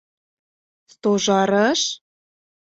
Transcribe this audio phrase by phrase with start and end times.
[0.93, 1.81] —Стожарыш?